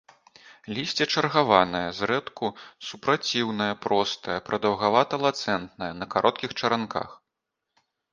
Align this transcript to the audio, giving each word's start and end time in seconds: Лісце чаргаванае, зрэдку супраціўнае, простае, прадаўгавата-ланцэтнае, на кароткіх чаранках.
Лісце 0.75 1.05
чаргаванае, 1.19 1.81
зрэдку 1.97 2.47
супраціўнае, 2.87 3.67
простае, 3.85 4.37
прадаўгавата-ланцэтнае, 4.47 5.91
на 5.99 6.05
кароткіх 6.15 6.57
чаранках. 6.63 7.09